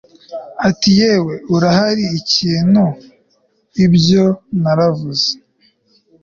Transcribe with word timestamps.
Ati 0.69 0.89
yewe 0.99 1.33
urahari 1.55 2.03
Ikintu 2.19 2.83
o 2.91 2.95
ibyo 3.85 4.25
naravuze 4.61 5.29